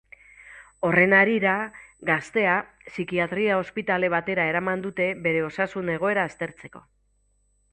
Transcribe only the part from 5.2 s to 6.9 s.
bere osasun egoera aztertzeko.